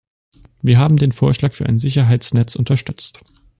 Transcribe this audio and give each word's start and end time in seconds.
Wir 0.63 0.79
haben 0.79 0.97
den 0.97 1.11
Vorschlag 1.11 1.53
für 1.53 1.67
ein 1.67 1.77
Sicherheitsnetz 1.77 2.55
unterstützt. 2.55 3.21